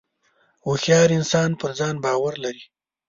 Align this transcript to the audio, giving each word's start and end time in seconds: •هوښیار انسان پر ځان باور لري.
•هوښیار 0.65 1.09
انسان 1.19 1.49
پر 1.59 1.71
ځان 1.79 1.95
باور 2.05 2.33
لري. 2.43 2.63